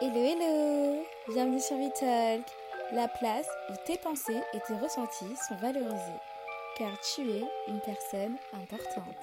[0.00, 2.46] Hello, hello Bienvenue sur Vitalk,
[2.92, 6.20] la place où tes pensées et tes ressentis sont valorisés,
[6.76, 9.16] car tu es une personne importante.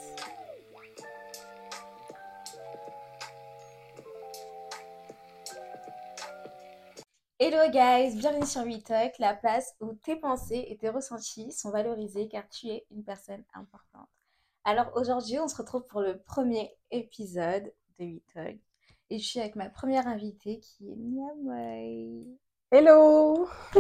[7.40, 12.28] Hello guys, bienvenue sur Vitalk, la place où tes pensées et tes ressentis sont valorisés,
[12.28, 14.10] car tu es une personne importante.
[14.66, 18.65] Alors aujourd'hui, on se retrouve pour le premier épisode de Vitalk.
[19.12, 22.26] Et je suis avec ma première invitée qui est Niamai.
[22.72, 23.48] Hello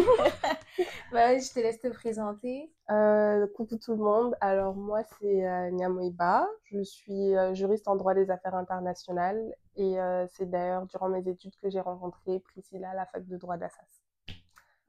[1.11, 2.71] bah, Je te laisse te présenter.
[2.91, 4.35] Euh, coucou tout le monde.
[4.39, 6.47] Alors moi c'est euh, Ba.
[6.65, 11.27] Je suis euh, juriste en droit des affaires internationales et euh, c'est d'ailleurs durant mes
[11.27, 14.03] études que j'ai rencontré Priscilla à la fac de droit d'Assas.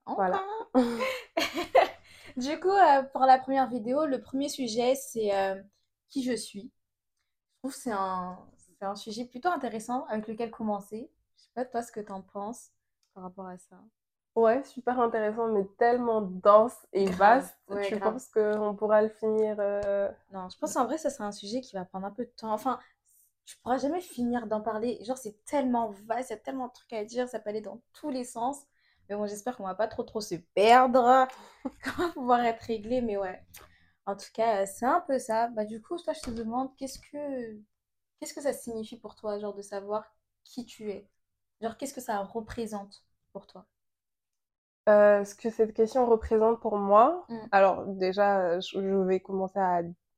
[0.05, 0.45] Voilà.
[2.37, 2.77] du coup,
[3.13, 5.31] pour la première vidéo, le premier sujet c'est
[6.11, 6.71] qui je suis.
[7.55, 8.39] Je trouve que c'est un,
[8.79, 11.11] c'est un sujet plutôt intéressant avec lequel commencer.
[11.37, 12.71] Je sais pas toi ce que tu en penses
[13.15, 13.77] par rapport à ça.
[14.35, 17.57] Ouais, super intéressant, mais tellement dense et vaste.
[17.85, 21.33] tu penses qu'on pourra le finir euh, Non, je pense en vrai, ça sera un
[21.33, 22.53] sujet qui va prendre un peu de temps.
[22.53, 22.79] Enfin,
[23.47, 25.03] tu pourras jamais finir d'en parler.
[25.05, 27.63] Genre, c'est tellement vaste, il y a tellement de trucs à dire, ça peut aller
[27.63, 28.59] dans tous les sens.
[29.09, 31.27] Mais bon, j'espère qu'on va pas trop trop se perdre,
[31.85, 33.01] qu'on va pouvoir être réglé.
[33.01, 33.43] Mais ouais,
[34.05, 35.49] en tout cas, c'est un peu ça.
[35.49, 37.59] Bah, du coup, toi, je te demande, qu'est-ce que
[38.19, 40.05] Qu'est-ce que ça signifie pour toi, genre, de savoir
[40.45, 41.09] qui tu es?
[41.61, 43.67] Genre, qu'est-ce que ça représente pour toi?
[44.89, 47.39] Euh, Ce que cette question représente pour moi, mmh.
[47.53, 49.61] alors déjà, je, vais commencer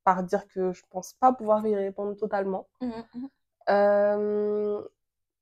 [0.04, 2.68] par dire que je pense pas pouvoir y répondre totalement.
[2.80, 3.26] Mmh, mmh.
[3.70, 4.82] Euh,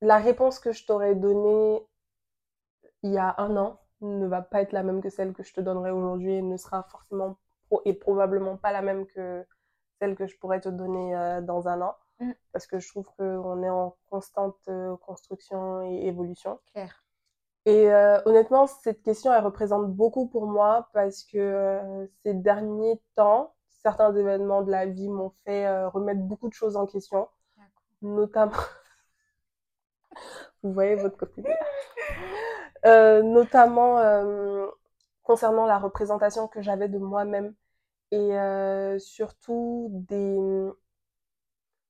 [0.00, 1.86] la réponse que je t'aurais donnée
[3.02, 5.54] il y a un an ne va pas être la même que celle que je
[5.54, 7.36] te donnerai aujourd'hui et ne sera forcément
[7.84, 9.44] et probablement pas la même que
[10.00, 11.96] celle que je pourrais te donner euh, dans un an.
[12.18, 12.32] Mm.
[12.52, 16.58] parce que je trouve qu'on est en constante euh, construction et évolution.
[16.72, 17.04] Claire.
[17.66, 23.02] Et euh, honnêtement, cette question, elle représente beaucoup pour moi parce que euh, ces derniers
[23.16, 27.28] temps, certains événements de la vie m'ont fait remettre beaucoup de choses en question,
[28.02, 28.52] notamment.
[30.62, 31.44] Vous voyez votre côté.
[32.84, 34.00] notamment
[35.22, 37.54] concernant la représentation que j'avais de moi-même
[38.10, 38.30] et
[38.98, 40.70] surtout des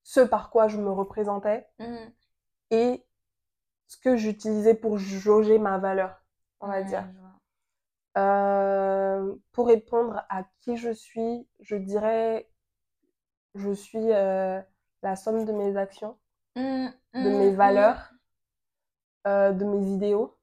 [0.07, 1.97] ce par quoi je me représentais mmh.
[2.71, 3.05] et
[3.89, 6.23] ce que j'utilisais pour jauger ma valeur,
[6.61, 7.05] on va dire.
[8.17, 12.49] Euh, pour répondre à qui je suis, je dirais,
[13.57, 14.61] je suis euh,
[15.03, 16.17] la somme de mes actions,
[16.55, 18.13] mmh, de mes valeurs,
[19.27, 20.39] euh, de mes idéaux,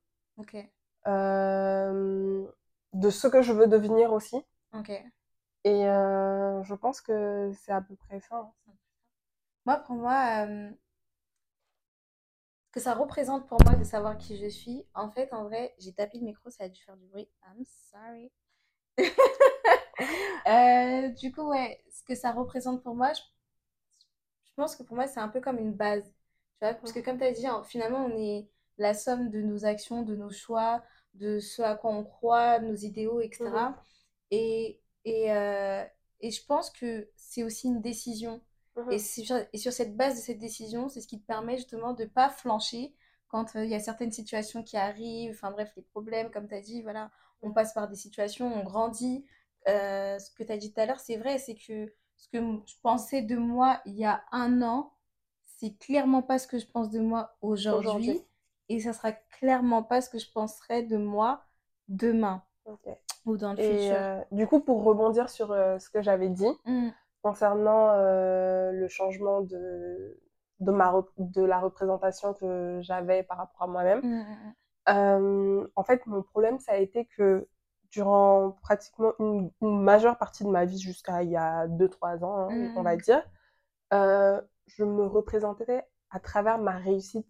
[1.06, 4.44] de ce que je veux devenir aussi.
[5.64, 8.36] Et je pense que c'est à peu près ça.
[8.36, 8.52] Hein.
[9.66, 10.74] Moi, pour moi, ce
[12.72, 15.94] que ça représente pour moi de savoir qui je suis, en fait, en vrai, j'ai
[15.94, 17.30] tapé le micro, ça a dû faire du bruit.
[17.46, 18.32] I'm sorry.
[20.48, 23.22] Euh, du coup, ouais, ce que ça représente pour moi, je,
[24.56, 26.04] pense que pour moi, c'est un peu comme une base.
[26.04, 29.66] Tu vois, parce que comme tu as dit, finalement, on est la somme de nos
[29.66, 33.46] actions, de nos choix, de ce à quoi on croit, nos idéaux, etc.
[34.32, 35.84] Et, et, euh,
[36.20, 38.42] et je pense que c'est aussi une décision.
[38.76, 41.58] Mmh et, sur, et, sur, cette base de cette décision, c'est ce qui te permet
[41.58, 42.94] justement de ne pas flancher
[43.28, 46.56] quand euh, il y a certaines situations qui arrivent, enfin bref, les problèmes, comme tu
[46.56, 49.26] as dit, voilà, on passe par des situations, on grandit.
[49.68, 52.40] Euh, ce que tu as dit tout à l'heure, c'est vrai, c'est que ce que
[52.66, 54.94] je pensais de moi il y a un an,
[55.58, 58.22] c'est clairement pas ce que je pense de moi aujourd'hui.
[58.70, 61.44] et ça sera clairement pas ce que je penserai de moi
[61.88, 62.44] demain.
[63.26, 63.96] Ou dans le futur.
[63.96, 66.90] Euh, du coup, pour rebondir sur ce que j'avais dit, mmh
[67.24, 70.20] concernant euh, le changement de,
[70.60, 74.02] de, ma, de la représentation que j'avais par rapport à moi-même.
[74.02, 74.54] Mmh, mmh, mmh.
[74.90, 77.48] Euh, en fait, mon problème, ça a été que
[77.92, 82.74] durant pratiquement une, majeure partie de ma vie, jusqu'à il y a 2-3 ans, hein,
[82.76, 83.24] on va dire,
[83.94, 87.28] euh, je me représentais à travers ma réussite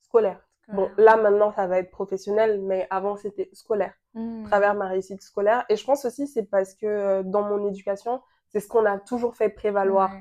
[0.00, 0.40] scolaire.
[0.68, 5.20] Bon, là maintenant, ça va être professionnel, mais avant, c'était scolaire, à travers ma réussite
[5.20, 5.66] scolaire.
[5.68, 8.22] Et je pense aussi, c'est parce que dans mon éducation,
[8.54, 10.12] c'est ce qu'on a toujours fait prévaloir.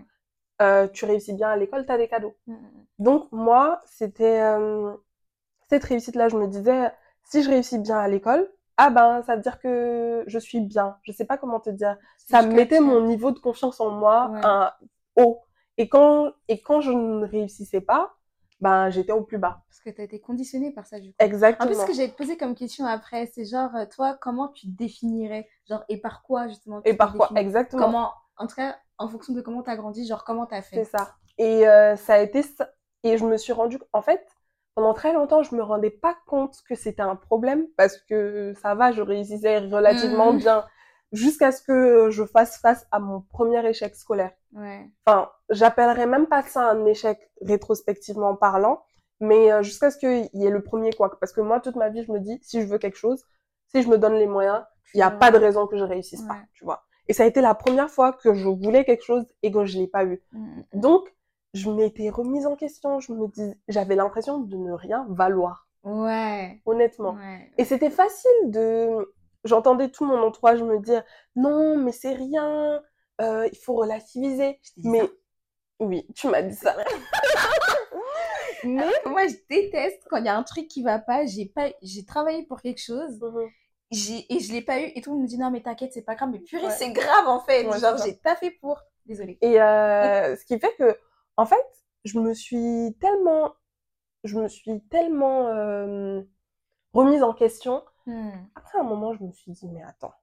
[0.62, 2.35] Euh, tu réussis bien à l'école, tu as des cadeaux.
[2.47, 2.85] Mm, mm, mm.
[3.00, 4.94] Donc moi, c'était euh,
[5.69, 6.91] cette réussite-là, je me disais,
[7.24, 10.97] si je réussis bien à l'école, ah ben ça veut dire que je suis bien.
[11.03, 11.95] Je sais pas comment te dire.
[12.18, 14.71] Ça mettait mon niveau de confiance en moi un
[15.15, 15.41] haut.
[15.77, 18.15] Et quand et quand je ne réussissais pas,
[18.63, 19.62] ben j'étais au plus bas.
[19.68, 21.15] Parce que tu as été conditionné par ça du coup.
[21.19, 21.69] Exactement.
[21.69, 24.47] En plus, ce que j'allais te poser comme question après, c'est genre, euh, toi, comment
[24.47, 25.47] tu définirais?
[25.69, 27.83] Genre, et par quoi justement Et par quoi, exactement.
[27.83, 30.62] Comment en tout cas, en fonction de comment tu as grandi, genre comment tu as
[30.62, 30.83] fait.
[30.83, 31.15] C'est ça.
[31.38, 32.69] Et euh, ça a été ça.
[33.03, 33.80] Et je me suis rendu.
[33.91, 34.25] En fait,
[34.75, 38.75] pendant très longtemps, je me rendais pas compte que c'était un problème parce que ça
[38.75, 40.38] va, je réussissais relativement mmh.
[40.38, 40.65] bien
[41.12, 44.31] jusqu'à ce que je fasse face à mon premier échec scolaire.
[44.53, 44.89] Ouais.
[45.06, 48.83] Enfin, j'appellerais même pas ça un échec rétrospectivement parlant,
[49.19, 51.18] mais euh, jusqu'à ce qu'il y ait le premier quoi.
[51.19, 53.24] Parce que moi, toute ma vie, je me dis, si je veux quelque chose,
[53.68, 54.63] si je me donne les moyens,
[54.94, 56.83] il n'y a pas de raison que je réussisse pas, tu vois.
[57.07, 59.77] Et ça a été la première fois que je voulais quelque chose et que je
[59.77, 60.21] l'ai pas eu.
[60.31, 60.79] Mmh, mmh, mmh.
[60.79, 61.13] Donc,
[61.53, 63.00] je m'étais remise en question.
[63.00, 65.67] Je me dis, j'avais l'impression de ne rien valoir.
[65.83, 66.61] Ouais.
[66.65, 67.17] Honnêtement.
[67.57, 69.13] Et c'était facile de,
[69.44, 71.03] j'entendais tout mon entourage me dire,
[71.35, 72.81] non, mais c'est rien,
[73.21, 74.59] euh, il faut relativiser.
[74.77, 75.01] Mais,
[75.79, 76.75] oui, tu m'as dit ça.
[78.63, 81.25] mais moi, je déteste quand il y a un truc qui va pas.
[81.25, 83.19] J'ai pas, j'ai travaillé pour quelque chose.
[83.21, 83.47] Mmh
[84.30, 86.01] et je l'ai pas eu et tout le monde me dit non mais t'inquiète c'est
[86.01, 87.63] pas grave mais purée c'est grave en fait.
[87.63, 88.80] Genre j'ai taffé pour.
[89.06, 89.38] Désolée.
[89.42, 90.98] Et euh, ce qui fait que
[91.38, 91.66] en fait
[92.06, 93.54] je me suis tellement
[94.24, 96.22] je me suis tellement euh,
[96.94, 97.84] remise en question.
[98.06, 98.31] Hmm.
[98.56, 100.13] après un moment je me suis dit mais attends.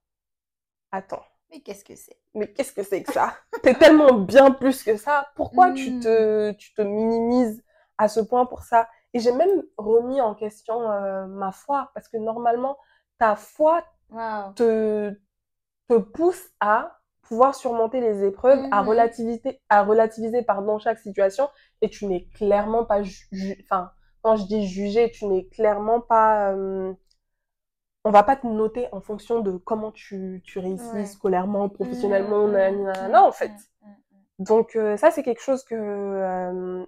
[0.93, 1.25] Attends.
[1.51, 2.19] Mais qu'est-ce que c'est?
[2.35, 3.35] Mais qu'est-ce que c'est que ça?
[3.63, 5.31] T'es tellement bien plus que ça.
[5.35, 6.01] Pourquoi tu hmm.
[6.01, 7.63] te tu te minimises
[7.99, 8.89] à ce point pour ça?
[9.13, 12.77] Et j'ai même remis en question euh, ma foi parce que normalement
[13.21, 13.85] ta foi
[14.57, 15.13] te,
[15.89, 21.49] te pousse à pouvoir surmonter les épreuves, à mmh relativiser, à relativiser pardon, chaque situation,
[21.83, 23.03] et tu n'es clairement pas,
[23.63, 26.93] enfin, quand je dis juger, tu n'es clairement pas, euh,
[28.05, 33.13] on va pas te noter en fonction de comment tu, tu réussis scolairement, professionnellement, mmh,
[33.13, 33.53] non, en fait.
[33.83, 33.89] Mmh,
[34.41, 36.85] Donc euh, ça, c'est quelque chose que euh,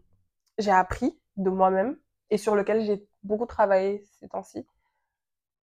[0.58, 1.98] j'ai appris de moi-même
[2.30, 4.66] et sur lequel j'ai beaucoup travaillé ces temps-ci.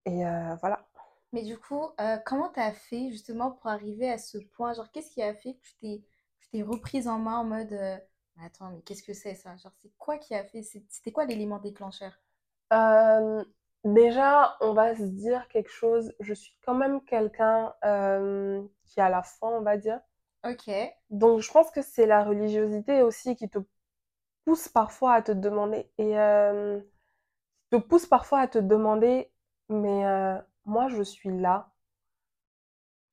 [0.06, 0.86] Et euh, voilà.
[1.34, 4.74] Mais du coup, euh, comment tu as fait justement pour arriver à ce point?
[4.74, 6.04] Genre, qu'est-ce qui a fait que tu t'es,
[6.52, 7.98] t'es reprise en main en mode euh,
[8.42, 11.60] Attends, mais qu'est-ce que c'est ça Genre, c'est quoi qui a fait C'était quoi l'élément
[11.60, 12.14] déclencheur?
[13.84, 16.14] Déjà, on va se dire quelque chose.
[16.20, 17.74] Je suis quand même quelqu'un
[18.86, 20.00] qui a la foi, on va dire.
[20.44, 20.70] Ok.
[21.10, 23.60] Donc, je pense que c'est la religiosité aussi qui te
[24.44, 26.14] pousse parfois à te demander et
[27.72, 29.32] te pousse parfois à te demander
[29.70, 31.72] mais euh, moi, je suis là.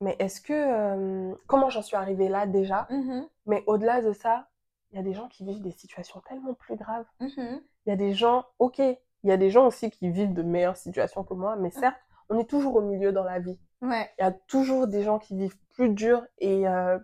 [0.01, 1.35] Mais est-ce que...
[1.47, 2.89] comment j'en suis arrivée là déjà?
[2.91, 4.49] Mmh Mais au-delà de ça,
[4.91, 7.07] il y a des gens qui vivent des situations tellement plus graves.
[7.21, 10.33] Mmh il y a des gens, ok, il y a des gens aussi qui vivent
[10.33, 11.81] de meilleures situations que moi, mais mmh.
[11.81, 13.59] certes, on est toujours au milieu dans la vie.
[13.81, 14.09] Ouais.
[14.19, 16.99] Il y a toujours des gens qui vivent plus dur et, euh,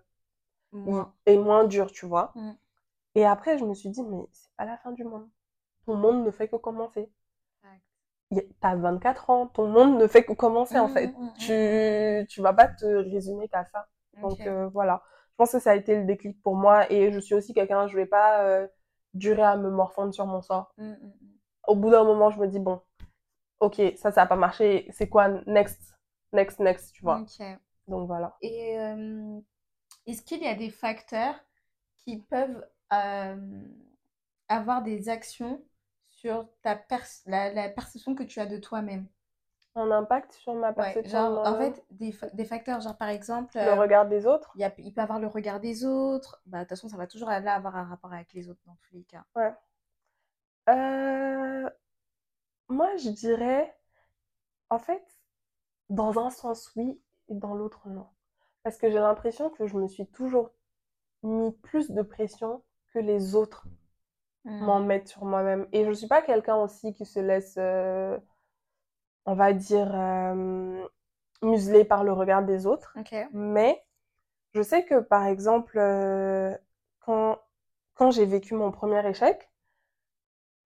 [0.73, 1.13] moins.
[1.27, 2.33] et moins dur, tu vois.
[3.15, 5.29] Et après, je me suis dit, mais c'est pas la fin du monde.
[5.87, 7.11] Ton monde ne fait que commencer
[8.61, 11.07] t'as 24 ans, ton monde ne fait que commencer en mmh, fait.
[11.07, 13.89] Mmh, mmh, tu, tu vas pas te résumer qu'à ça.
[14.21, 17.21] Donc euh, voilà, je pense que ça a été le déclic pour moi et je
[17.21, 18.67] suis aussi quelqu'un, je vais pas euh,
[19.15, 20.75] durer à me morfondre sur mon sort.
[21.67, 22.81] Au bout d'un moment, je me dis bon,
[23.61, 25.95] ok, ça, ça a pas marché, c'est quoi next,
[26.33, 27.25] next, next, tu vois.
[27.87, 28.37] Donc voilà.
[28.43, 28.77] Et
[30.07, 31.35] est-ce qu'il y a des facteurs
[31.99, 32.67] qui peuvent
[34.49, 35.63] avoir des actions
[36.21, 36.81] sur ta
[37.27, 39.07] la, perception que tu as de toi-même.
[39.77, 43.53] Un impact sur ma perception En fait, des, des, facteurs, genre par exemple...
[43.55, 46.43] Le euh, regard des autres y a, Il peut avoir le regard des autres.
[46.47, 48.77] Bah, de toute façon, ça va toujours là avoir un rapport avec les autres dans
[48.83, 49.25] tous les cas.
[49.37, 49.53] Ouais.
[50.69, 51.71] Euh,
[52.69, 53.77] moi, je dirais,
[54.71, 55.21] en fait,
[55.89, 58.09] dans un sens oui et dans l'autre non.
[58.65, 60.51] Parce que j'ai l'impression que je me suis toujours
[61.23, 63.69] mis plus de pression que les autres
[64.49, 64.87] m'en mmh.
[64.87, 65.67] mettre sur moi-même.
[65.73, 68.19] Et je suis pas quelqu'un aussi qui se laisse, euh,
[69.27, 70.87] on va dire, euh,
[71.43, 72.95] museler par le regard des autres.
[73.33, 73.85] Mais
[74.55, 76.57] je sais que, par exemple, euh,
[77.01, 77.39] quand,
[77.95, 79.51] quand j'ai vécu mon premier échec,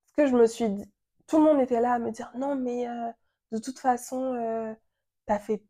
[0.06, 0.90] ce que je me suis dit,
[1.26, 2.86] tout le monde était là à me dire, non, mais
[3.52, 4.76] de toute façon,
[5.26, 5.62] t'as fait,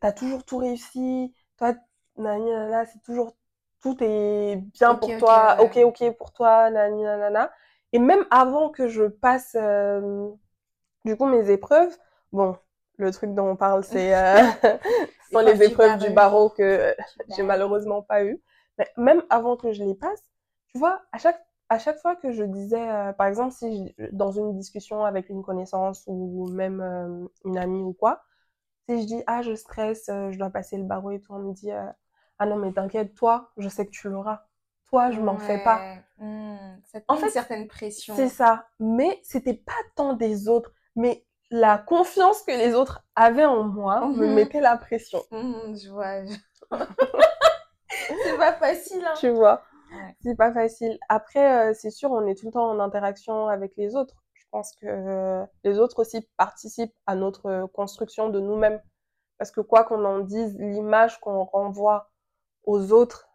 [0.00, 1.74] t'as toujours tout réussi, toi,
[2.16, 3.34] c'est toujours
[3.82, 7.50] tout est bien pour toi, ok, ok pour toi, nanana.
[7.92, 10.28] Et même avant que je passe, euh,
[11.04, 11.96] du coup, mes épreuves,
[12.32, 12.56] bon,
[12.96, 14.42] le truc dont on parle, c'est euh,
[15.42, 16.94] les épreuves du barreau que
[17.36, 18.42] j'ai malheureusement pas eu.
[18.78, 20.22] Mais même avant que je les passe,
[20.68, 24.32] tu vois, à chaque à chaque fois que je disais, euh, par exemple, si dans
[24.32, 28.22] une discussion avec une connaissance ou même euh, une amie ou quoi,
[28.88, 31.52] si je dis ah je stresse, je dois passer le barreau et tout, on me
[31.52, 31.70] dit
[32.38, 34.42] ah non, mais t'inquiète, toi, je sais que tu l'auras.
[34.90, 35.96] Toi, je m'en fais pas.
[36.18, 36.56] Mmh.
[37.08, 38.14] en fait, une certaine pression.
[38.16, 38.66] C'est ça.
[38.80, 44.06] Mais c'était pas tant des autres, mais la confiance que les autres avaient en moi
[44.08, 44.34] me mmh.
[44.34, 45.22] mettait la pression.
[45.30, 46.22] Mmh, je vois.
[48.24, 49.04] c'est pas facile.
[49.04, 49.14] Hein.
[49.18, 49.62] Tu vois.
[50.22, 50.98] C'est pas facile.
[51.08, 54.16] Après, euh, c'est sûr, on est tout le temps en interaction avec les autres.
[54.34, 58.80] Je pense que les autres aussi participent à notre construction de nous-mêmes.
[59.38, 62.10] Parce que quoi qu'on en dise, l'image qu'on renvoie
[62.64, 63.28] aux autres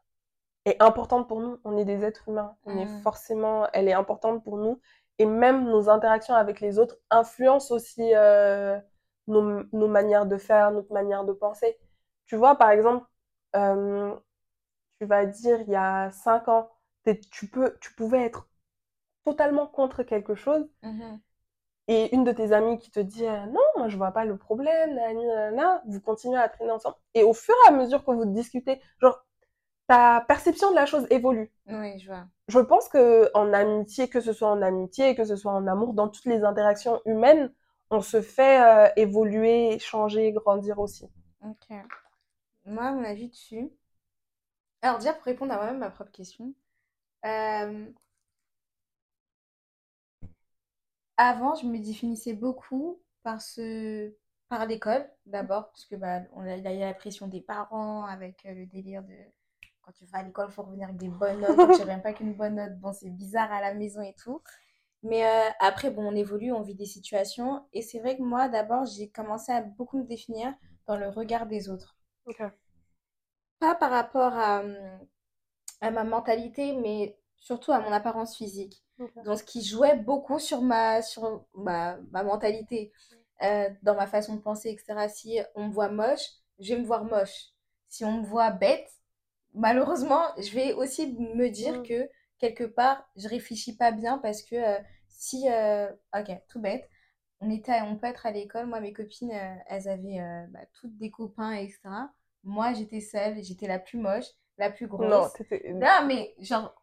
[0.65, 1.59] est importante pour nous.
[1.63, 2.55] On est des êtres humains.
[2.65, 3.01] On est mmh.
[3.01, 4.79] forcément, elle est importante pour nous.
[5.19, 8.79] Et même nos interactions avec les autres influencent aussi euh,
[9.27, 11.77] nos, nos, manières de faire, notre manière de penser.
[12.25, 13.05] Tu vois, par exemple,
[13.55, 14.15] euh,
[14.99, 16.71] tu vas dire il y a cinq ans,
[17.31, 18.47] tu, peux, tu pouvais être
[19.25, 20.67] totalement contre quelque chose.
[20.81, 21.17] Mmh
[21.87, 24.37] et une de tes amies qui te dit euh, non, moi je vois pas le
[24.37, 24.99] problème,
[25.87, 26.95] vous continuez à traîner ensemble.
[27.13, 29.25] Et au fur et à mesure que vous discutez, genre
[29.87, 31.51] ta perception de la chose évolue.
[31.67, 32.25] Oui, je vois.
[32.47, 35.93] Je pense que en amitié, que ce soit en amitié, que ce soit en amour,
[35.93, 37.51] dans toutes les interactions humaines,
[37.89, 41.09] on se fait euh, évoluer, changer, grandir aussi.
[41.45, 41.77] Ok.
[42.65, 43.69] Moi, mon avis dessus.
[44.81, 46.53] Alors déjà pour répondre à moi-même ma propre question.
[47.25, 47.85] Euh,
[51.27, 54.13] avant, je me définissais beaucoup par ce
[54.49, 58.05] par l'école d'abord parce que bah on a, il y a la pression des parents
[58.05, 59.15] avec euh, le délire de
[59.83, 61.55] quand tu vas à l'école, il faut revenir avec des bonnes notes.
[61.57, 64.41] Quand tu reviens pas qu'une bonne note, bon, c'est bizarre à la maison et tout.
[65.03, 67.65] Mais euh, après, bon, on évolue, on vit des situations.
[67.73, 70.53] Et c'est vrai que moi, d'abord, j'ai commencé à beaucoup me définir
[70.87, 71.97] dans le regard des autres.
[73.59, 74.63] Pas par rapport à,
[75.81, 78.81] à, ma mentalité, mais surtout à mon apparence physique.
[79.25, 82.93] Donc, ce qui jouait beaucoup sur ma, sur ma, ma mentalité,
[83.43, 85.09] euh, dans ma façon de penser, etc.
[85.13, 86.25] Si on me voit moche,
[86.59, 87.49] je vais me voir moche.
[87.89, 88.89] Si on me voit bête,
[89.53, 91.83] malheureusement, je vais aussi me dire mm.
[91.83, 92.09] que
[92.39, 96.89] quelque part, je réfléchis pas bien parce que euh, si, euh, ok, tout bête,
[97.41, 99.33] on était, on peut être à l'école, moi mes copines,
[99.67, 101.79] elles avaient bah, toutes des copains, etc.
[102.45, 105.09] Moi, j'étais seule, j'étais la plus moche, la plus grosse.
[105.09, 105.27] Non,
[105.73, 106.73] non mais genre,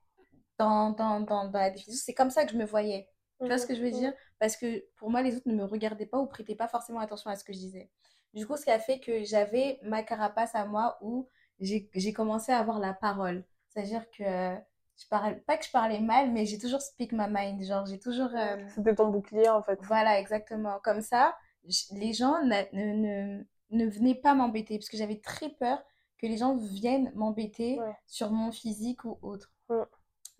[0.60, 3.08] dans, dans, dans, dans la définition, c'est comme ça que je me voyais.
[3.40, 3.98] Tu vois ce que je veux mm-hmm.
[3.98, 4.12] dire?
[4.38, 7.30] Parce que pour moi, les autres ne me regardaient pas ou prêtaient pas forcément attention
[7.30, 7.90] à ce que je disais.
[8.34, 11.26] Du coup, ce qui a fait que j'avais ma carapace à moi où
[11.58, 13.44] j'ai commencé à avoir la parole.
[13.68, 17.64] C'est-à-dire que je parle, pas que je parlais mal, mais j'ai toujours speak my mind.
[17.64, 18.30] Genre, j'ai toujours.
[18.34, 19.78] Euh, C'était ton bouclier en fait.
[19.84, 20.78] Voilà, exactement.
[20.84, 21.34] Comme ça,
[21.92, 25.82] les gens ne, ne, ne venaient pas m'embêter parce que j'avais très peur
[26.18, 29.50] que les gens viennent m'embêter sur mon physique ou autre.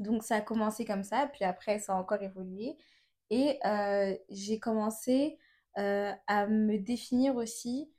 [0.01, 2.77] Donc, ça a commencé comme ça, puis après, ça a encore évolué.
[3.31, 5.39] Et euh, j'ai commencé
[5.79, 7.93] euh, à me définir aussi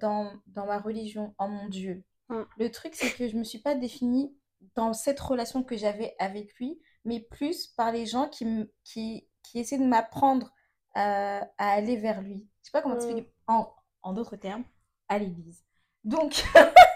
[0.00, 2.02] dans, dans ma religion, en mon Dieu.
[2.30, 2.42] Mm.
[2.58, 4.34] Le truc, c'est que je me suis pas définie
[4.74, 8.46] dans cette relation que j'avais avec lui, mais plus par les gens qui,
[8.84, 10.50] qui, qui essaient de m'apprendre
[10.94, 12.48] à, aller vers lui.
[12.62, 13.52] Je sais pas comment expliquer mm.
[13.52, 14.64] en, en d'autres termes,
[15.08, 15.64] à l'église.
[16.04, 16.42] Donc,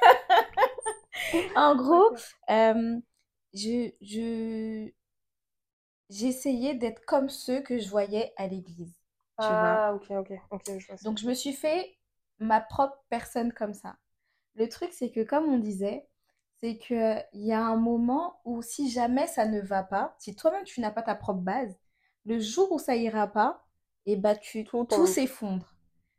[1.56, 2.14] en gros,
[2.50, 2.98] euh,
[3.54, 4.90] je, je,
[6.10, 8.94] j'essayais d'être comme ceux que je voyais à l'église.
[9.38, 10.62] Ah, ok, ok, ok.
[10.78, 11.96] Je Donc, je me suis fait
[12.38, 13.96] ma propre personne comme ça.
[14.54, 16.06] Le truc, c'est que comme on disait,
[16.60, 20.64] c'est qu'il y a un moment où si jamais ça ne va pas, si toi-même
[20.64, 21.78] tu n'as pas ta propre base,
[22.26, 23.64] le jour où ça ira pas,
[24.06, 25.74] et eh bah tu, tout, s'effondre.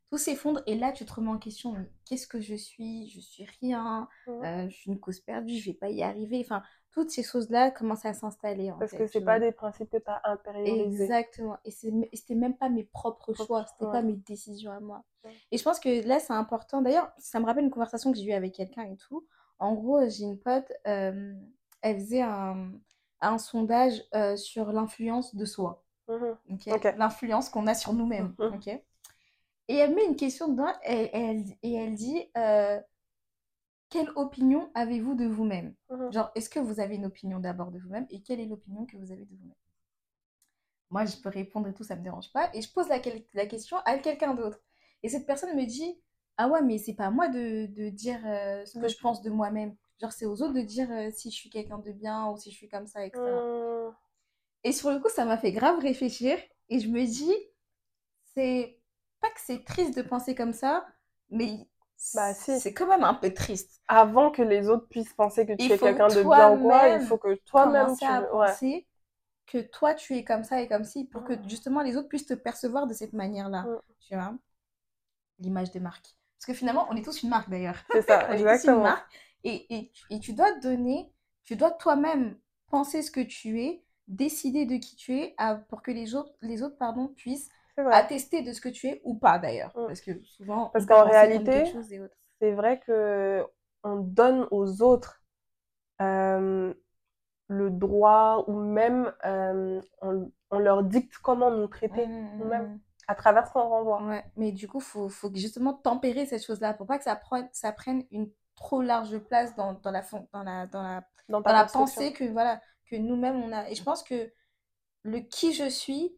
[0.10, 3.10] Tout s'effondre et là tu te remets en question, qu'est-ce que je suis?
[3.10, 6.42] Je suis rien, euh, je suis une cause perdue, je vais pas y arriver.
[6.44, 8.72] Enfin, toutes ces choses-là commencent à s'installer.
[8.78, 11.04] Parce que c'est pas des principes que tu as intériorisés.
[11.04, 11.58] Exactement.
[11.66, 15.04] Et c'était même pas mes propres choix, c'était pas mes décisions à moi.
[15.52, 16.82] Et je pense que là, c'est important.
[16.82, 19.26] D'ailleurs, ça me rappelle une conversation que j'ai eue avec quelqu'un et tout.
[19.60, 21.34] En gros, j'ai une pote, euh,
[21.82, 22.72] elle faisait un,
[23.22, 25.84] un sondage euh, sur l'influence de soi.
[26.08, 26.34] Mmh
[26.98, 28.36] l'influence qu'on a sur nous-mêmes.
[28.38, 28.78] Mmh
[29.68, 32.78] et elle met une question dedans et, elle, et elle dit euh,
[33.92, 35.76] quelle opinion avez-vous de vous-même?
[35.90, 36.12] Mhm.
[36.12, 38.98] Genre, est-ce que vous avez une opinion d'abord de vous-même et quelle est l'opinion que
[38.98, 39.56] vous avez de vous-même?
[40.90, 42.50] Moi, je peux répondre et tout, ça me dérange pas.
[42.54, 43.00] Et je pose la,
[43.34, 44.60] la question à quelqu'un d'autre.
[45.04, 46.02] Et cette personne me dit
[46.38, 49.22] Ah ouais, mais c'est pas à moi de, de dire euh, ce que je pense
[49.22, 49.76] de moi-même.
[50.00, 52.50] Genre, c'est aux autres de dire euh, si je suis quelqu'un de bien ou si
[52.52, 53.22] je suis comme ça, etc.
[53.22, 53.96] Mmh.
[54.64, 56.38] Et sur le coup, ça m'a fait grave réfléchir.
[56.70, 57.34] Et je me dis
[58.34, 58.80] C'est
[59.20, 60.86] pas que c'est triste de penser comme ça,
[61.30, 61.68] mais
[62.16, 63.82] bah, C'est quand même un peu triste.
[63.88, 67.02] Avant que les autres puissent penser que tu es quelqu'un de bien ou quoi, il
[67.02, 68.88] faut que toi-même tu à penser
[69.48, 71.50] que toi tu es comme ça et comme ci pour que mmh.
[71.50, 73.64] justement les autres puissent te percevoir de cette manière-là.
[73.64, 73.80] Mmh.
[74.00, 74.34] Tu vois?
[75.40, 76.16] L'image de marque.
[76.38, 77.78] Parce que finalement, on est tous une marque d'ailleurs.
[77.92, 78.96] C'est ça, exactement.
[79.44, 81.12] Et, et, et, tu dois donner,
[81.44, 82.38] tu dois toi-même
[82.70, 85.36] penser ce que tu es, décider de qui tu es
[85.70, 87.50] pour que les autres, les autres pardon, puissent
[87.90, 89.72] attester de ce que tu es ou pas d'ailleurs.
[89.76, 89.88] Mm.
[89.88, 90.70] Parce que souvent.
[90.70, 91.64] Parce qu'en réalité,
[92.40, 93.46] c'est vrai que
[93.84, 95.24] on donne aux autres
[96.02, 96.74] euh,
[97.48, 103.16] le droit ou même euh, on, on leur dicte comment nous traiter mmh, nous-mêmes à
[103.16, 104.04] travers ce qu'on renvoie.
[104.04, 107.16] Ouais, mais du coup, il faut, faut justement tempérer cette chose-là pour pas que ça
[107.16, 111.42] prenne, ça prenne une trop large place dans, dans, la, dans, la, dans, la, dans,
[111.42, 113.70] la pensée que, voilà, que nous-mêmes on a.
[113.70, 114.32] Et je pense que
[115.04, 116.16] le qui je suis,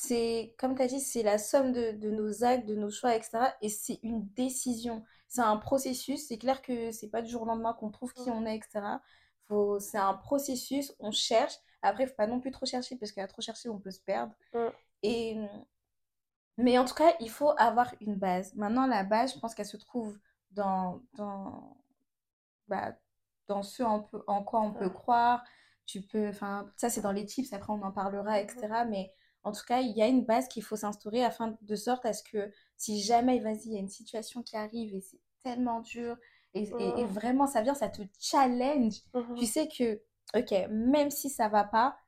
[0.00, 3.16] c'est, comme tu as dit, c'est la somme de, de, nos actes, de nos choix,
[3.16, 3.56] etc.
[3.62, 5.04] Et c'est une décision.
[5.26, 6.28] C'est un processus.
[6.28, 8.80] C'est clair que c'est pas du jour au lendemain qu'on trouve qui on est, etc.
[9.80, 11.54] C'est un processus, on cherche.
[11.82, 14.00] Après, il faut pas non plus trop chercher parce qu'à trop chercher, on peut se
[14.00, 14.32] perdre.
[15.02, 15.36] Et,
[16.56, 18.54] mais en tout cas, il faut avoir une base.
[18.54, 20.16] Maintenant, la base, je pense qu'elle se trouve
[20.52, 21.76] dans, dans,
[22.68, 22.92] bah,
[23.48, 25.42] dans ce en, en quoi on peut croire.
[25.86, 28.68] Tu peux, enfin, ça c'est dans les tips, après on en parlera, etc.
[28.88, 29.12] Mais
[29.48, 32.12] en tout cas, il y a une base qu'il faut s'instaurer afin de sorte à
[32.12, 35.80] ce que si jamais, vas-y, il y a une situation qui arrive et c'est tellement
[35.80, 36.16] dur
[36.54, 39.02] et, et, vraiment ça vient, ça te challenge,
[39.36, 40.00] tu sais que,
[40.34, 41.98] ok, même si ça va pas,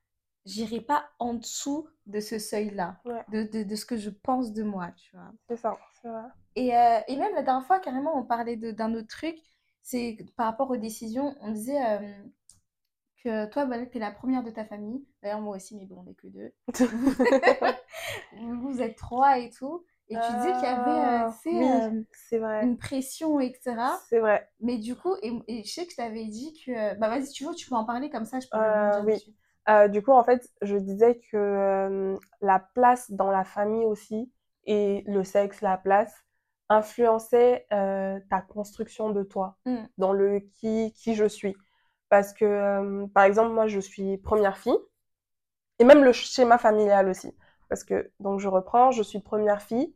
[0.47, 4.63] j'irai pas en dessous de ce seuil-là, de, de, de, ce que je pense de
[4.63, 5.31] moi, tu vois.
[5.49, 6.23] C'est ça, c'est vrai.
[6.57, 9.37] Et, euh, et, même la dernière fois, carrément, on parlait d'un autre truc,
[9.83, 12.23] c'est par rapport aux décisions, on disait euh,
[13.23, 15.05] que toi, bah, tu es la première de ta famille.
[15.23, 16.53] D'ailleurs, moi aussi, mais bon, on n'est que deux.
[18.63, 19.85] vous êtes trois et tout.
[20.09, 21.29] Et tu disais qu'il y avait
[22.33, 23.77] euh, une pression, etc.
[24.09, 24.51] C'est vrai.
[24.59, 26.99] Mais du coup, et, je sais que je t'avais dit que.
[26.99, 28.59] Bah, vas-y, tu veux, tu peux en parler comme ça, je peux
[29.07, 29.89] Oui.
[29.91, 34.33] du coup, en fait, je disais que la place dans la famille aussi,
[34.65, 36.13] et le sexe, la place,
[36.69, 39.77] influençait ta construction de toi, mmh.
[39.99, 41.55] dans le qui, qui je suis.
[42.11, 44.79] Parce que, par exemple, moi, je suis première fille,
[45.79, 47.35] et même le schéma familial aussi.
[47.69, 49.95] Parce que, donc, je reprends, je suis première fille,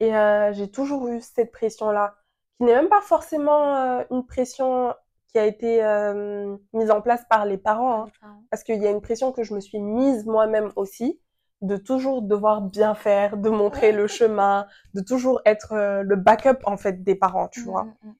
[0.00, 2.16] et euh, j'ai toujours eu cette pression-là,
[2.56, 4.94] qui n'est même pas forcément euh, une pression
[5.28, 8.38] qui a été euh, mise en place par les parents, hein.
[8.50, 11.20] parce qu'il y a une pression que je me suis mise moi-même aussi,
[11.62, 16.76] de toujours devoir bien faire, de montrer le chemin, de toujours être le backup en
[16.76, 17.84] fait des parents, tu mmh, vois.
[17.84, 18.14] Mmh, mmh.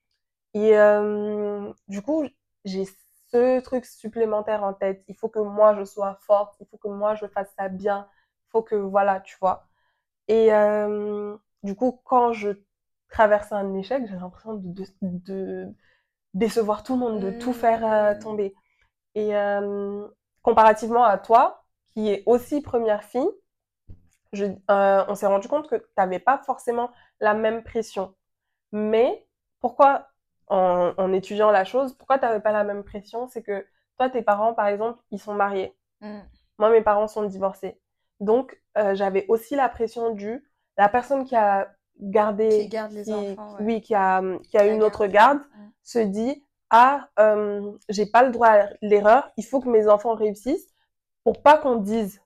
[0.55, 2.25] Et du coup,
[2.65, 2.85] j'ai
[3.33, 5.05] ce truc supplémentaire en tête.
[5.09, 8.09] Il faut que moi je sois forte, il faut que moi je fasse ça bien,
[8.49, 9.69] il faut que voilà, tu vois.
[10.29, 10.51] Et
[11.63, 12.51] du coup, quand je
[13.11, 15.73] traverse un échec, j'ai l'impression de,
[16.35, 18.19] décevoir tout le monde, de tout faire euh, mmh.
[18.19, 18.55] tomber.
[19.15, 20.07] Et euh,
[20.43, 23.29] comparativement à toi, qui est aussi première fille,
[24.35, 28.15] euh, on s'est rendu compte que tu n'avais pas forcément la même pression.
[28.73, 29.27] Mais
[29.61, 30.09] pourquoi,
[30.49, 33.27] en, étudiant la chose, pourquoi tu n'avais pas la même pression?
[33.29, 33.67] C'est que
[33.99, 35.75] toi, tes parents, par exemple, ils sont mariés.
[36.01, 36.19] Mmh.
[36.59, 37.81] Moi, mes parents sont divorcés.
[38.21, 38.61] Donc,
[38.93, 40.45] j'avais aussi la pression du
[40.77, 41.69] la personne qui a
[42.01, 45.41] gardé, qui garde les enfants, oui, qui a, qui a une autre garde,
[45.83, 50.15] se dit ah, euh, j'ai pas le droit à l'erreur, il faut que mes enfants
[50.15, 50.69] réussissent
[51.25, 52.21] pour pas qu'on dise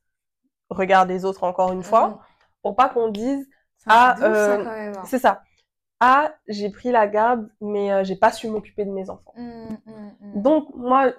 [0.70, 2.18] regarde les autres encore une fois, mm.
[2.62, 3.48] pour pas qu'on dise
[3.86, 5.02] ah, euh, hein.
[5.04, 5.42] c'est ça.
[6.00, 9.34] Ah, j'ai pris la garde, mais euh, j'ai pas su m'occuper de mes enfants.
[9.36, 11.12] Mm, mm, Donc moi,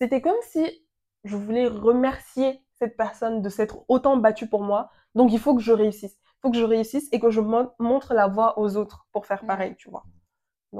[0.00, 0.84] c'était comme si
[1.24, 4.90] je voulais remercier cette personne de s'être autant battue pour moi.
[5.14, 8.28] Donc il faut que je réussisse faut que je réussisse et que je montre la
[8.28, 10.06] voie aux autres pour faire pareil, tu vois.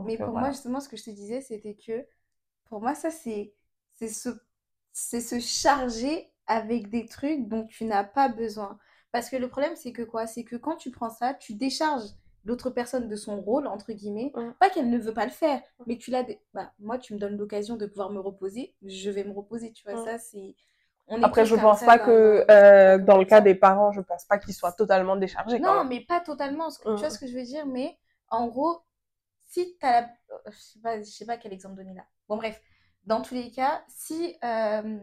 [0.05, 2.07] Mais euh, pour moi, justement, ce que je te disais, c'était que
[2.67, 3.55] pour moi, ça, c'est
[4.01, 4.31] se,
[4.93, 8.79] se charger avec des trucs dont tu n'as pas besoin.
[9.13, 10.27] Parce que le problème, c'est que quoi?
[10.27, 12.11] C'est que quand tu prends ça, tu décharges
[12.47, 14.33] l'autre personne de son rôle, entre guillemets.
[14.35, 14.53] Mmh.
[14.59, 16.25] Pas qu'elle ne veut pas le faire, mais tu l'as.
[16.55, 19.85] Bah, moi, tu me donnes l'occasion de pouvoir me reposer, je vais me reposer, tu
[19.85, 20.01] vois.
[20.01, 20.05] Mmh.
[20.05, 20.55] Ça, c'est
[21.23, 24.55] après, je pense pas que euh, dans le cas des parents, je pense pas qu'ils
[24.55, 25.59] soient totalement déchargés.
[25.59, 26.69] Non, mais pas totalement.
[26.71, 27.97] Tu vois ce que je veux dire Mais
[28.29, 28.81] en gros,
[29.45, 30.09] si tu as la...
[30.51, 32.05] Je sais pas, je sais pas quel exemple donner là.
[32.29, 32.61] Bon, bref.
[33.05, 34.99] Dans tous les cas, si euh,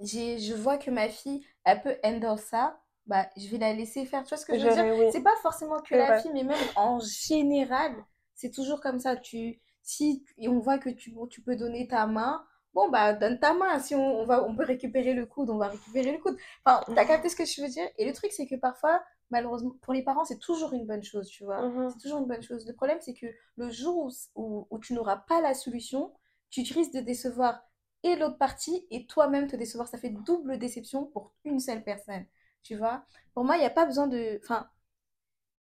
[0.00, 4.22] je vois que ma fille, elle peut handle ça, bah, je vais la laisser faire.
[4.22, 5.10] Tu vois ce que je veux dire?
[5.12, 7.92] C'est pas forcément que la fille, mais même en général,
[8.36, 9.16] c'est toujours comme ça.
[9.16, 13.52] Tu, si on voit que tu, tu peux donner ta main, bon bah donne ta
[13.52, 13.80] main.
[13.80, 16.36] Si on, va on peut récupérer le coude on va récupérer le coude.
[16.64, 17.88] Enfin t'as capté ce que je veux dire?
[17.98, 21.26] Et le truc c'est que parfois malheureusement pour les parents c'est toujours une bonne chose
[21.28, 21.66] tu vois.
[21.66, 22.64] Mmh c'est toujours une bonne chose.
[22.64, 26.12] Le problème c'est que le jour où, où, tu n'auras pas la solution
[26.50, 27.60] tu risques de décevoir
[28.04, 29.88] et l'autre partie et toi-même te décevoir.
[29.88, 32.24] Ça fait double déception pour une seule personne
[32.62, 34.70] tu vois pour moi il n'y a pas besoin de enfin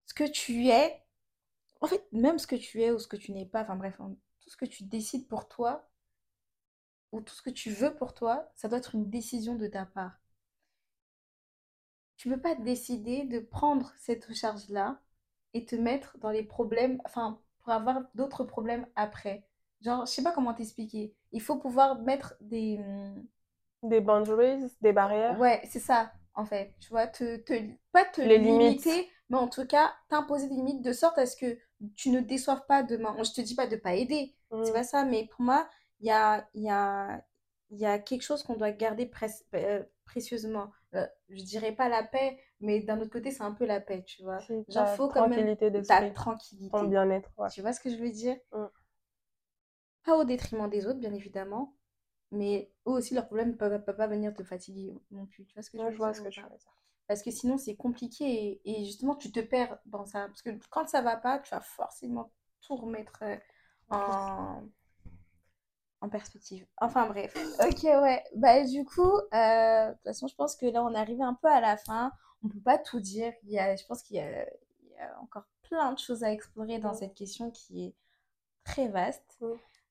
[0.06, 1.02] ce que tu es
[1.82, 3.98] en fait même ce que tu es ou ce que tu n'es pas enfin bref
[3.98, 5.90] tout ce que tu décides pour toi
[7.14, 9.86] ou tout ce que tu veux pour toi, ça doit être une décision de ta
[9.86, 10.20] part.
[12.18, 15.00] Tu ne peux pas décider de prendre cette charge-là
[15.54, 19.46] et te mettre dans les problèmes, enfin, pour avoir d'autres problèmes après.
[19.82, 21.14] Genre, je sais pas comment t'expliquer.
[21.32, 22.80] Il faut pouvoir mettre des...
[23.84, 25.38] Des boundaries, des barrières.
[25.40, 26.12] Ouais, c'est ça.
[26.36, 26.74] En fait.
[26.80, 27.54] Tu vois, te, te
[27.92, 31.36] pas te les limiter, mais en tout cas, t'imposer des limites de sorte à ce
[31.36, 31.58] que
[31.96, 33.16] tu ne déçoives pas demain.
[33.24, 34.74] Je te dis pas de pas aider, c'est mmh.
[34.74, 35.68] pas ça, mais pour moi,
[36.00, 37.24] il y a, y, a,
[37.72, 39.10] y a quelque chose qu'on doit garder
[39.56, 40.72] euh, précieusement.
[40.96, 44.04] Euh, je dirais pas la paix, mais d'un autre côté, c'est un peu la paix,
[44.06, 44.40] tu vois.
[44.68, 45.56] Genre, faut quand même
[45.88, 46.72] ta tranquillité.
[46.72, 47.32] Ton bien-être.
[47.52, 48.38] Tu vois ce que je veux dire?
[48.52, 48.66] Mmh.
[50.04, 51.74] Pas au détriment des autres, bien évidemment,
[52.34, 55.46] mais eux aussi, leur problème ne peut, pas venir te fatiguer non plus.
[55.46, 56.78] Tu vois ce que je vois ce que tu veux dire.
[57.08, 60.28] Parce que sinon, c'est compliqué et, justement, tu te perds dans ça.
[60.28, 63.36] Parce que quand ça va pas, tu vas forcément tout remettre euh,
[63.90, 64.64] en,
[66.02, 66.66] en perspective.
[66.78, 67.36] Enfin bref.
[67.60, 68.24] Ok, ouais.
[68.36, 69.02] Bah, du coup,
[69.34, 71.78] euh, de toute façon, je pense que là, on est arrivé un peu à la
[71.78, 72.12] fin.
[72.44, 73.34] On peut pas tout dire.
[73.44, 74.48] Il y a, je pense qu'il y, a
[75.22, 77.96] encore plein de choses à explorer dans cette question qui est
[78.64, 79.44] très vaste.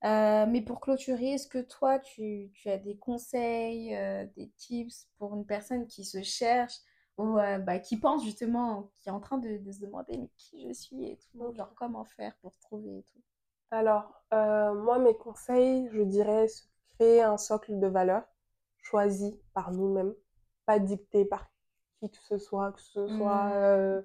[0.04, 3.96] Euh, mais pour clôturer, est-ce que toi, tu, tu, as des conseils,
[4.36, 6.74] des tips pour une personne qui se cherche
[7.18, 10.66] ou euh, bah, qui pense justement, qui est en train de, se demander mais qui
[10.66, 13.20] je suis et tout, genre comment faire pour trouver et tout?
[13.70, 16.62] Alors, euh, moi, mes conseils, je dirais se
[16.94, 18.24] créer un socle de valeurs
[18.82, 20.14] choisi par nous-mêmes,
[20.66, 21.48] pas dicté par
[22.00, 23.52] qui que ce soit, que ce soit mmh.
[23.52, 24.02] euh,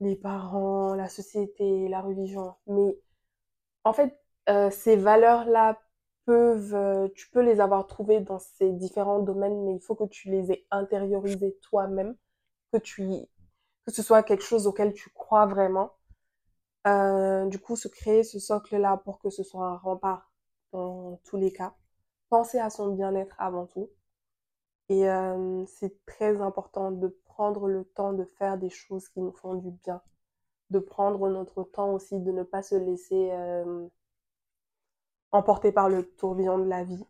[0.00, 2.54] les parents, la société, la religion.
[2.66, 2.98] Mais
[3.84, 4.19] en fait,
[4.70, 5.80] ces valeurs-là
[6.26, 10.30] peuvent, tu peux les avoir trouvées dans ces différents domaines, mais il faut que tu
[10.30, 12.16] les aies intériorisées toi-même
[12.72, 13.02] que tu
[13.86, 15.92] que ce soit quelque chose auquel tu crois vraiment.
[16.86, 20.30] Euh, du coup, se créer ce socle-là pour que ce soit un rempart
[20.72, 21.74] dans tous les cas.
[22.28, 23.90] Penser à son bien-être avant tout.
[24.88, 29.32] Et euh, c'est très important de prendre le temps de faire des choses qui nous
[29.32, 30.02] font du bien.
[30.70, 33.88] De prendre notre temps aussi, de ne pas se laisser euh,
[35.32, 37.04] emporter par le tourbillon de la vie.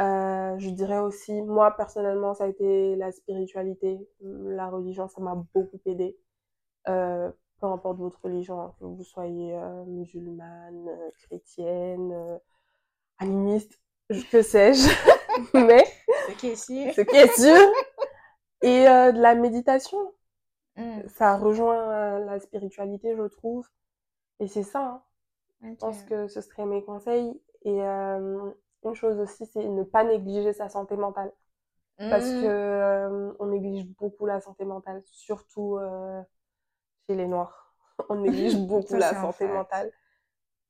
[0.00, 5.34] Euh, je dirais aussi, moi personnellement, ça a été la spiritualité, la religion, ça m'a
[5.54, 6.16] beaucoup aidé.
[6.88, 10.88] Euh, peu importe votre religion, hein, que vous soyez euh, musulmane,
[11.24, 12.38] chrétienne,
[13.18, 13.80] animiste,
[14.30, 14.88] que sais-je,
[15.54, 15.84] mais
[16.28, 17.72] ce qui est sûr, ce qui est sûr,
[18.62, 19.98] et de la méditation,
[20.76, 21.08] mmh.
[21.08, 23.68] ça rejoint la spiritualité, je trouve,
[24.38, 24.80] et c'est ça.
[24.80, 25.02] Hein.
[25.62, 30.52] Je pense que ce serait mes conseils et une chose aussi, c'est ne pas négliger
[30.52, 31.32] sa santé mentale.
[31.98, 32.42] Parce mmh.
[32.42, 36.22] que euh, on néglige beaucoup la santé mentale, surtout euh,
[37.06, 37.74] chez les Noirs.
[38.08, 39.90] on néglige beaucoup la santé mentale.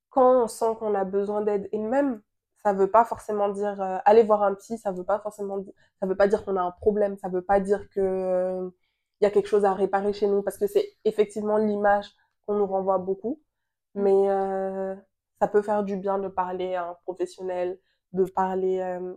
[0.09, 2.23] Quand on sent qu'on a besoin d'aide, et même,
[2.63, 5.75] ça veut pas forcément dire euh, aller voir un psy, ça veut pas forcément dire,
[6.01, 8.71] ça veut pas dire qu'on a un problème, ça veut pas dire que
[9.21, 12.07] il y a quelque chose à réparer chez nous, parce que c'est effectivement l'image
[12.47, 13.43] qu'on nous renvoie beaucoup.
[13.99, 14.97] Mais
[15.41, 17.79] ça peut faire du bien de parler à un professionnel,
[18.13, 18.81] de parler.
[18.81, 19.15] Euh,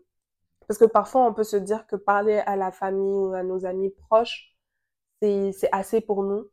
[0.68, 3.66] parce que parfois, on peut se dire que parler à la famille ou à nos
[3.66, 4.56] amis proches,
[5.22, 6.50] c'est assez pour nous,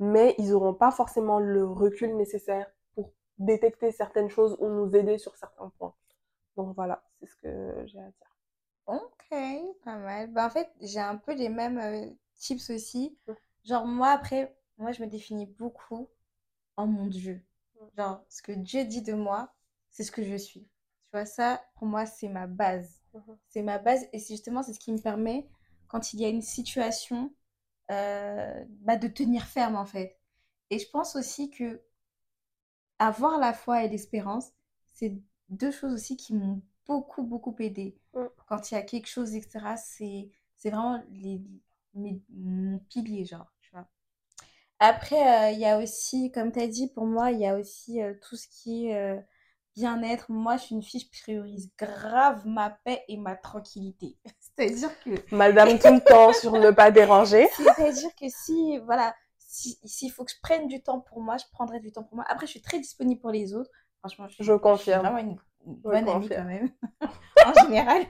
[0.00, 5.18] mais ils n'auront pas forcément le recul nécessaire pour détecter certaines choses ou nous aider
[5.18, 5.94] sur certains points.
[6.56, 8.36] Donc voilà, c'est ce que j'ai à dire.
[8.86, 9.30] Ok,
[9.84, 10.32] pas mal.
[10.32, 13.18] Bah, en fait, j'ai un peu les mêmes euh, tips aussi.
[13.26, 13.32] Mmh.
[13.64, 16.08] Genre, moi, après, moi, je me définis beaucoup
[16.76, 17.42] en mon Dieu.
[17.96, 19.54] Genre, ce que Dieu dit de moi,
[19.90, 20.62] c'est ce que je suis.
[20.62, 23.00] Tu vois, ça, pour moi, c'est ma base.
[23.14, 25.48] Mmh c'est ma base et c'est justement c'est ce qui me permet,
[25.88, 27.32] quand il y a une situation,
[27.90, 30.18] euh, bah, de tenir ferme, en fait.
[30.70, 31.80] Et je pense aussi que
[32.98, 34.50] avoir la foi et l'espérance,
[34.92, 35.14] c'est
[35.48, 37.96] deux choses aussi qui m'ont beaucoup, beaucoup aidé.
[38.48, 41.40] Quand il y a quelque chose, etc., c'est, c'est vraiment les,
[41.94, 43.52] mon pilier, genre.
[44.78, 47.56] Après, euh, il y a aussi, comme tu as dit, pour moi, il y a
[47.56, 49.24] aussi euh, tout ce qui est
[49.74, 54.16] bien-être, moi, je suis une fille, je priorise grave ma paix et ma tranquillité.
[54.40, 55.34] C'est-à-dire que...
[55.34, 57.48] Madame tout le temps sur ne pas déranger.
[57.56, 61.80] C'est-à-dire que si, voilà, s'il faut que je prenne du temps pour moi, je prendrai
[61.80, 62.24] du temps pour moi.
[62.28, 63.70] Après, je suis très disponible pour les autres.
[64.00, 65.02] Franchement, je, confirme.
[65.02, 66.70] vraiment une, bonne amie quand même,
[67.44, 68.02] en général.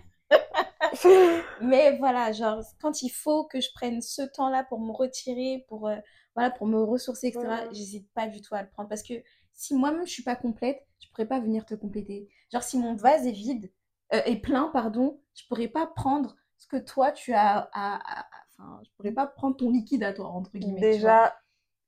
[1.61, 5.89] Mais voilà, genre, quand il faut que je prenne ce temps-là pour me retirer, pour,
[5.89, 5.97] euh,
[6.35, 8.89] voilà, pour me ressourcer, etc., j'hésite pas du tout à le prendre.
[8.89, 9.15] Parce que
[9.53, 12.29] si moi-même je suis pas complète, je pourrais pas venir te compléter.
[12.53, 13.73] Genre si mon vase est vide,
[14.13, 18.81] euh, est plein, pardon, je pourrais pas prendre ce que toi tu as à, enfin,
[18.85, 20.81] je pourrais pas prendre ton liquide à toi entre guillemets.
[20.81, 21.37] Déjà,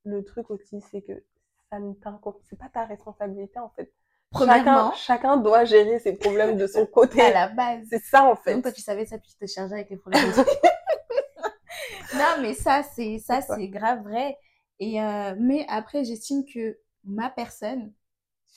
[0.05, 1.25] le truc aussi c'est que
[1.71, 1.92] ça ne
[2.42, 3.92] c'est pas ta responsabilité en fait.
[4.36, 7.20] Chacun, chacun doit gérer ses problèmes de son côté.
[7.22, 7.86] à la base.
[7.88, 8.54] C'est ça en fait.
[8.54, 10.30] Donc toi tu savais ça puis tu te chargeais avec les problèmes.
[12.14, 14.36] non mais ça c'est ça c'est grave vrai.
[14.80, 17.92] Et euh, mais après j'estime que ma personne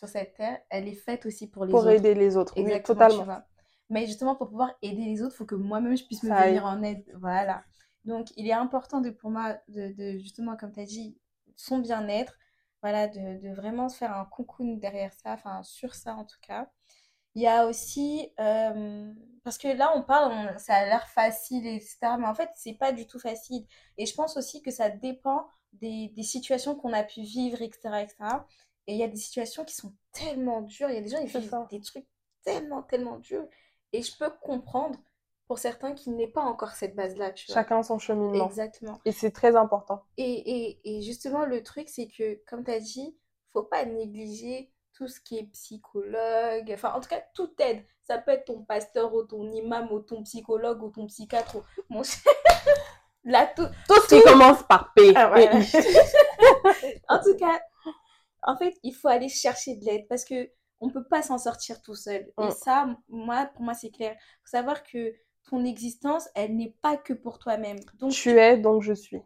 [0.02, 1.84] sur cette terre, elle est faite aussi pour les autres.
[1.84, 3.42] Pour aider les autres, Exactement, totalement.
[3.90, 6.66] Mais justement, pour pouvoir aider les autres, il faut que moi-même, je puisse me venir
[6.66, 7.04] en aide.
[7.20, 7.64] Voilà.
[8.06, 11.18] Donc, il est important de, pour moi, de, justement, comme tu as dit,
[11.56, 12.34] son bien-être,
[12.82, 16.70] voilà, de, vraiment se faire un cocoon derrière ça, enfin, sur ça en tout cas.
[17.36, 19.14] Il y a aussi, euh,
[19.44, 21.98] parce que là, on parle, ça a l'air facile, etc.
[22.20, 23.66] Mais en fait, c'est pas du tout facile.
[23.98, 28.04] Et je pense aussi que ça dépend des, des situations qu'on a pu vivre, etc.,
[28.04, 28.16] etc.
[28.88, 30.90] Et il y a des situations qui sont tellement dures.
[30.90, 32.08] Il y a des gens qui vivent des trucs
[32.44, 33.48] tellement, tellement durs.
[33.94, 35.00] Et je peux comprendre
[35.52, 37.34] pour certains qui n'aient pas encore cette base-là.
[37.36, 38.48] Chacun son cheminement.
[38.48, 39.02] Exactement.
[39.04, 40.02] Et c'est très important.
[40.16, 43.18] Et, et, et, justement, le truc, c'est que, comme tu as dit,
[43.52, 46.72] faut pas négliger tout ce qui est psychologue.
[46.74, 47.84] Enfin, en tout cas, tout aide.
[48.04, 51.64] Ça peut être ton pasteur ou ton imam ou ton psychologue ou ton psychiatre ou
[51.90, 52.04] mon
[53.26, 55.12] Là, tout, tout ce qui commence par P.
[55.18, 55.34] Ah,
[57.10, 57.60] en tout cas,
[58.44, 61.82] en fait, il faut aller chercher de l'aide parce que on peut pas s'en sortir
[61.82, 62.32] tout seul.
[62.42, 62.52] Et mm.
[62.52, 64.16] ça, moi, pour moi, c'est clair.
[64.44, 65.14] faut savoir que
[65.50, 67.80] ton existence, elle n'est pas que pour toi-même.
[68.00, 69.22] Donc tu es, donc je suis.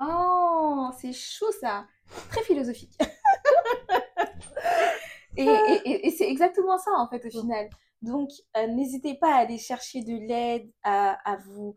[0.00, 1.86] Oh, c'est chaud ça.
[2.30, 2.96] Très philosophique.
[5.36, 7.68] et, et, c'est exactement ça en fait au final.
[8.02, 11.76] Donc euh, n'hésitez pas à aller chercher de l'aide, à, à, vous,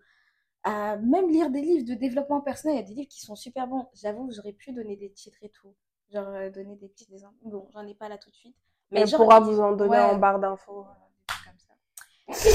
[0.63, 2.77] à même lire des livres de développement personnel.
[2.77, 3.87] Il y a des livres qui sont super bons.
[3.93, 5.73] J'avoue, j'aurais pu donner des titres et tout.
[6.11, 7.35] Genre euh, donner des petits exemples.
[7.43, 8.55] Bon, j'en ai pas là tout de suite.
[8.91, 10.85] Mais on pourra vous en donner en barre d'infos.
[11.45, 12.49] comme ça.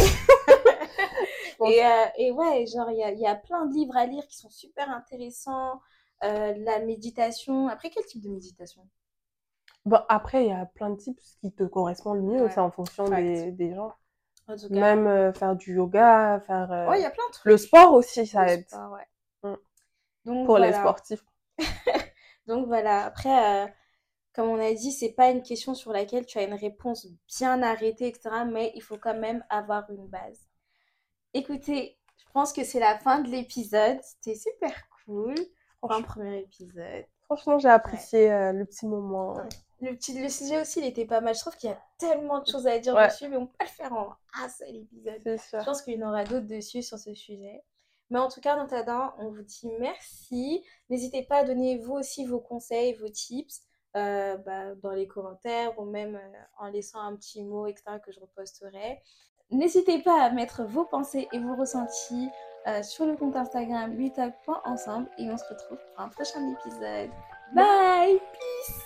[1.67, 4.27] et, euh, et, ouais, genre, il y a, y a, plein de livres à lire
[4.27, 5.81] qui sont super intéressants.
[6.23, 7.69] Euh, la méditation.
[7.69, 8.89] Après, quel type de méditation?
[9.85, 12.49] Bon, Après, il y a plein de types qui te correspondent le mieux.
[12.51, 13.93] C'est en fonction des, des, gens.
[14.71, 16.71] Même euh, faire du yoga, faire.
[16.89, 17.47] ouais, il y a plein de trucs.
[17.47, 18.67] Le sport aussi, ça aide.
[19.43, 19.55] Mm.
[20.25, 21.25] Donc, Pour les sportifs.
[22.47, 23.75] Donc voilà, après,
[24.35, 27.63] comme on a dit, c'est pas une question sur laquelle tu as une réponse bien
[27.63, 28.31] arrêtée, etc.
[28.51, 30.49] Mais il faut quand même avoir une base.
[31.37, 33.99] Écoutez, je pense que c'est la fin de l'épisode.
[34.03, 34.73] C'était super
[35.05, 35.35] cool
[35.81, 37.05] pour un premier épisode.
[37.25, 39.37] Franchement, j'ai apprécié euh, le petit moment.
[39.81, 41.35] Le, petit, le sujet aussi, il était pas mal.
[41.35, 43.65] Je trouve qu'il y a tellement de choses à dire dessus, mais on peut pas
[43.65, 45.23] le faire en un seul épisode.
[45.25, 47.65] Je pense qu'il y en aura d'autres dessus sur ce sujet.
[48.11, 50.65] Mais en tout cas, dans on vous dit merci.
[50.89, 53.61] N'hésitez pas à donner vous aussi vos conseils, vos tips.
[53.97, 58.11] Euh, bah, dans les commentaires ou même euh, en laissant un petit mot, etc., que
[58.11, 59.01] je reposterai.
[59.51, 62.29] N'hésitez pas à mettre vos pensées et vos ressentis
[62.67, 63.95] euh, sur le compte Instagram
[64.65, 67.11] ensemble et on se retrouve pour un prochain épisode.
[67.55, 68.84] Bye Peace